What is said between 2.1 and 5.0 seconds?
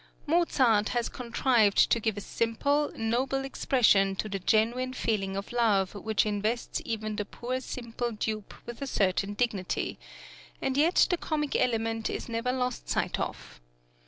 a simple, noble expression to the genuine